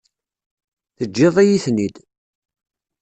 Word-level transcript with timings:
Teǧǧiḍ-iyi-ten-id. 0.97 1.95